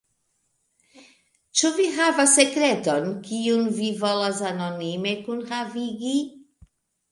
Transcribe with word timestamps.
Ĉu 1.61 1.71
vi 1.75 1.85
havas 1.97 2.33
sekreton, 2.39 3.05
kiun 3.29 3.69
vi 3.77 3.93
volas 4.01 4.43
anonime 4.55 5.15
kunhavigi? 5.31 6.19